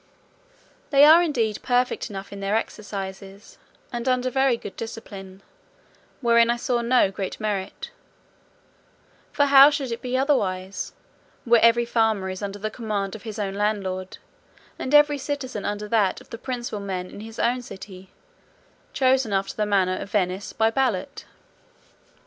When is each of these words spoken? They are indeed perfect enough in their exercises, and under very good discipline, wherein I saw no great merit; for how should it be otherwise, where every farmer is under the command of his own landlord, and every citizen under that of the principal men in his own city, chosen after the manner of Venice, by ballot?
They 0.89 1.05
are 1.05 1.21
indeed 1.21 1.59
perfect 1.61 2.09
enough 2.09 2.33
in 2.33 2.39
their 2.39 2.55
exercises, 2.55 3.59
and 3.93 4.07
under 4.09 4.31
very 4.31 4.57
good 4.57 4.75
discipline, 4.75 5.43
wherein 6.21 6.49
I 6.49 6.57
saw 6.57 6.81
no 6.81 7.11
great 7.11 7.39
merit; 7.39 7.91
for 9.31 9.45
how 9.45 9.69
should 9.69 9.91
it 9.91 10.01
be 10.01 10.17
otherwise, 10.17 10.93
where 11.45 11.61
every 11.61 11.85
farmer 11.85 12.31
is 12.31 12.41
under 12.41 12.57
the 12.57 12.71
command 12.71 13.13
of 13.13 13.21
his 13.21 13.37
own 13.37 13.53
landlord, 13.53 14.17
and 14.79 14.95
every 14.95 15.19
citizen 15.19 15.65
under 15.65 15.87
that 15.89 16.19
of 16.19 16.31
the 16.31 16.39
principal 16.39 16.79
men 16.79 17.11
in 17.11 17.19
his 17.19 17.37
own 17.37 17.61
city, 17.61 18.09
chosen 18.93 19.31
after 19.33 19.55
the 19.55 19.67
manner 19.67 19.97
of 19.99 20.09
Venice, 20.09 20.51
by 20.51 20.71
ballot? 20.71 21.25